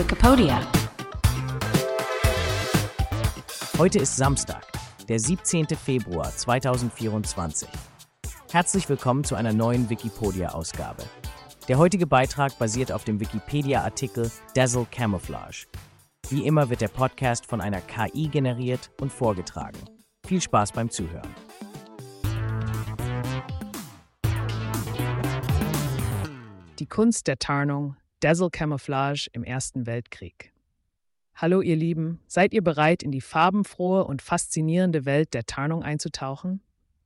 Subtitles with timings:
[0.00, 0.66] Wikipedia.
[3.76, 4.66] Heute ist Samstag,
[5.10, 5.66] der 17.
[5.66, 7.68] Februar 2024.
[8.50, 11.02] Herzlich willkommen zu einer neuen Wikipedia-Ausgabe.
[11.68, 15.66] Der heutige Beitrag basiert auf dem Wikipedia-Artikel Dazzle Camouflage.
[16.30, 19.80] Wie immer wird der Podcast von einer KI generiert und vorgetragen.
[20.26, 21.28] Viel Spaß beim Zuhören.
[26.78, 30.52] Die Kunst der Tarnung, Dazzle Camouflage im Ersten Weltkrieg.
[31.34, 36.60] Hallo ihr Lieben, seid ihr bereit, in die farbenfrohe und faszinierende Welt der Tarnung einzutauchen?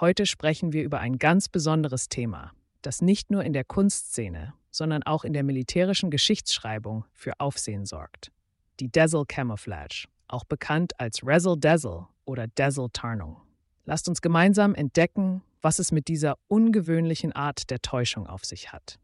[0.00, 2.50] Heute sprechen wir über ein ganz besonderes Thema,
[2.82, 8.32] das nicht nur in der Kunstszene, sondern auch in der militärischen Geschichtsschreibung für Aufsehen sorgt.
[8.80, 13.40] Die Dazzle Camouflage, auch bekannt als Razzle Dazzle oder Dazzle Tarnung.
[13.84, 18.98] Lasst uns gemeinsam entdecken, was es mit dieser ungewöhnlichen Art der Täuschung auf sich hat.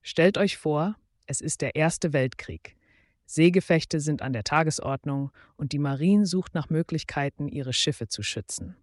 [0.00, 0.94] Stellt euch vor,
[1.30, 2.76] es ist der Erste Weltkrieg.
[3.24, 8.74] Seegefechte sind an der Tagesordnung und die Marine sucht nach Möglichkeiten, ihre Schiffe zu schützen.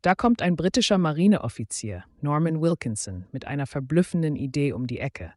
[0.00, 5.32] Da kommt ein britischer Marineoffizier, Norman Wilkinson, mit einer verblüffenden Idee um die Ecke.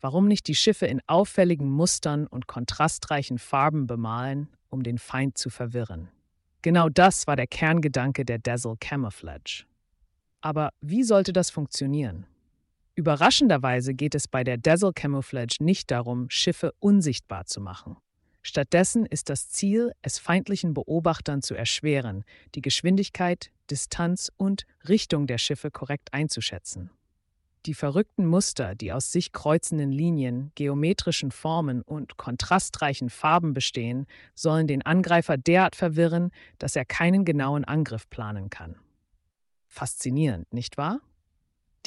[0.00, 5.50] Warum nicht die Schiffe in auffälligen Mustern und kontrastreichen Farben bemalen, um den Feind zu
[5.50, 6.08] verwirren?
[6.62, 9.64] Genau das war der Kerngedanke der Dazzle Camouflage.
[10.40, 12.26] Aber wie sollte das funktionieren?
[12.96, 17.98] Überraschenderweise geht es bei der Dazzle Camouflage nicht darum, Schiffe unsichtbar zu machen.
[18.40, 22.24] Stattdessen ist das Ziel, es feindlichen Beobachtern zu erschweren,
[22.54, 26.90] die Geschwindigkeit, Distanz und Richtung der Schiffe korrekt einzuschätzen.
[27.66, 34.68] Die verrückten Muster, die aus sich kreuzenden Linien, geometrischen Formen und kontrastreichen Farben bestehen, sollen
[34.68, 38.76] den Angreifer derart verwirren, dass er keinen genauen Angriff planen kann.
[39.68, 41.00] Faszinierend, nicht wahr?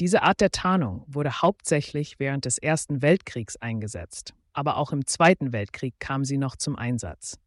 [0.00, 5.52] Diese Art der Tarnung wurde hauptsächlich während des Ersten Weltkriegs eingesetzt, aber auch im Zweiten
[5.52, 7.38] Weltkrieg kam sie noch zum Einsatz.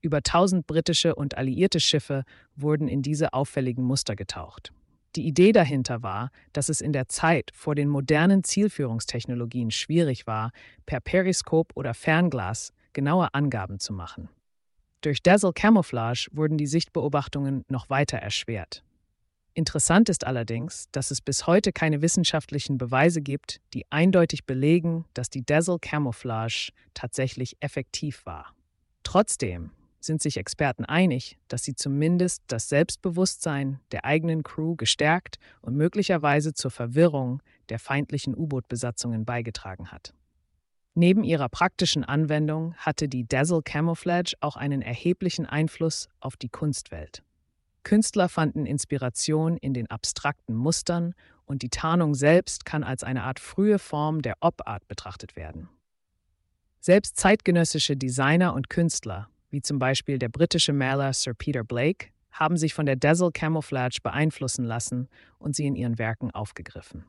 [0.00, 2.22] Über 1000 britische und alliierte Schiffe
[2.54, 4.72] wurden in diese auffälligen Muster getaucht.
[5.16, 10.52] Die Idee dahinter war, dass es in der Zeit vor den modernen Zielführungstechnologien schwierig war,
[10.86, 14.28] per Periskop oder Fernglas genaue Angaben zu machen.
[15.00, 18.84] Durch Dazzle Camouflage wurden die Sichtbeobachtungen noch weiter erschwert.
[19.58, 25.30] Interessant ist allerdings, dass es bis heute keine wissenschaftlichen Beweise gibt, die eindeutig belegen, dass
[25.30, 28.54] die Dazzle Camouflage tatsächlich effektiv war.
[29.02, 35.74] Trotzdem sind sich Experten einig, dass sie zumindest das Selbstbewusstsein der eigenen Crew gestärkt und
[35.74, 40.14] möglicherweise zur Verwirrung der feindlichen U-Boot-Besatzungen beigetragen hat.
[40.94, 47.24] Neben ihrer praktischen Anwendung hatte die Dazzle Camouflage auch einen erheblichen Einfluss auf die Kunstwelt.
[47.82, 53.40] Künstler fanden Inspiration in den abstrakten Mustern und die Tarnung selbst kann als eine Art
[53.40, 55.68] frühe Form der Op-Art betrachtet werden.
[56.80, 62.56] Selbst zeitgenössische Designer und Künstler, wie zum Beispiel der britische Maler Sir Peter Blake, haben
[62.56, 65.08] sich von der Dazzle Camouflage beeinflussen lassen
[65.38, 67.04] und sie in ihren Werken aufgegriffen.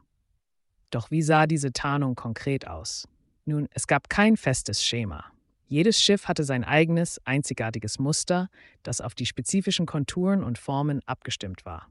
[0.90, 3.08] Doch wie sah diese Tarnung konkret aus?
[3.46, 5.26] Nun, es gab kein festes Schema.
[5.70, 8.50] Jedes Schiff hatte sein eigenes, einzigartiges Muster,
[8.82, 11.88] das auf die spezifischen Konturen und Formen abgestimmt war.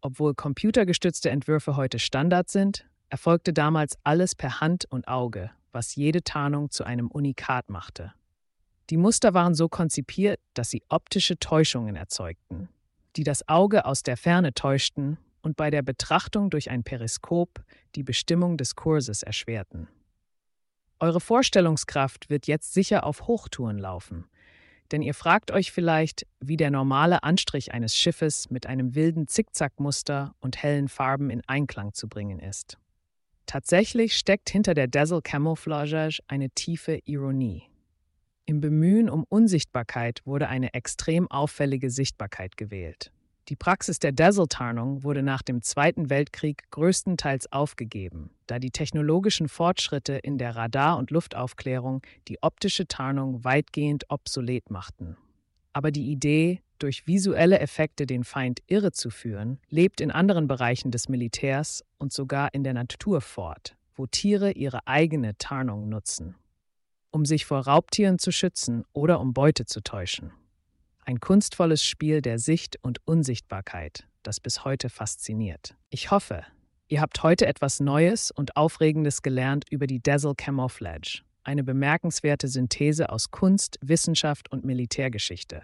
[0.00, 6.22] Obwohl computergestützte Entwürfe heute Standard sind, erfolgte damals alles per Hand und Auge, was jede
[6.22, 8.12] Tarnung zu einem Unikat machte.
[8.88, 12.68] Die Muster waren so konzipiert, dass sie optische Täuschungen erzeugten,
[13.16, 17.64] die das Auge aus der Ferne täuschten und bei der Betrachtung durch ein Periskop
[17.96, 19.88] die Bestimmung des Kurses erschwerten.
[21.00, 24.24] Eure Vorstellungskraft wird jetzt sicher auf Hochtouren laufen,
[24.90, 30.34] denn ihr fragt euch vielleicht, wie der normale Anstrich eines Schiffes mit einem wilden Zickzackmuster
[30.40, 32.78] und hellen Farben in Einklang zu bringen ist.
[33.46, 37.62] Tatsächlich steckt hinter der Dazzle Camouflage eine tiefe Ironie.
[38.44, 43.12] Im Bemühen um Unsichtbarkeit wurde eine extrem auffällige Sichtbarkeit gewählt.
[43.48, 50.14] Die Praxis der Dazzle-Tarnung wurde nach dem Zweiten Weltkrieg größtenteils aufgegeben, da die technologischen Fortschritte
[50.14, 55.16] in der Radar- und Luftaufklärung die optische Tarnung weitgehend obsolet machten.
[55.72, 61.82] Aber die Idee, durch visuelle Effekte den Feind irrezuführen, lebt in anderen Bereichen des Militärs
[61.96, 66.34] und sogar in der Natur fort, wo Tiere ihre eigene Tarnung nutzen,
[67.10, 70.32] um sich vor Raubtieren zu schützen oder um Beute zu täuschen.
[71.08, 75.74] Ein kunstvolles Spiel der Sicht und Unsichtbarkeit, das bis heute fasziniert.
[75.88, 76.42] Ich hoffe,
[76.86, 83.08] ihr habt heute etwas Neues und Aufregendes gelernt über die Dazzle Camouflage, eine bemerkenswerte Synthese
[83.08, 85.62] aus Kunst, Wissenschaft und Militärgeschichte.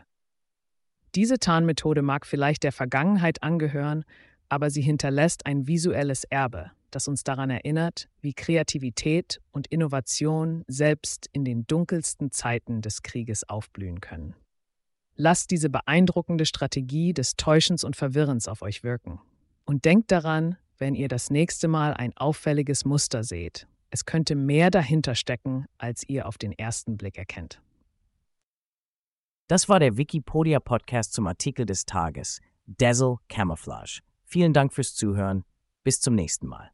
[1.14, 4.06] Diese Tarnmethode mag vielleicht der Vergangenheit angehören,
[4.48, 11.28] aber sie hinterlässt ein visuelles Erbe, das uns daran erinnert, wie Kreativität und Innovation selbst
[11.32, 14.34] in den dunkelsten Zeiten des Krieges aufblühen können.
[15.16, 19.20] Lasst diese beeindruckende Strategie des Täuschens und Verwirrens auf euch wirken.
[19.64, 23.66] Und denkt daran, wenn ihr das nächste Mal ein auffälliges Muster seht.
[23.90, 27.60] Es könnte mehr dahinter stecken, als ihr auf den ersten Blick erkennt.
[29.46, 34.00] Das war der Wikipedia Podcast zum Artikel des Tages Dazzle Camouflage.
[34.24, 35.44] Vielen Dank fürs Zuhören.
[35.84, 36.72] Bis zum nächsten Mal.